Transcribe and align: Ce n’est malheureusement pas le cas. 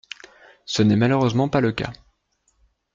Ce 0.65 0.81
n’est 0.81 0.95
malheureusement 0.95 1.47
pas 1.47 1.61
le 1.61 1.71
cas. 1.73 1.93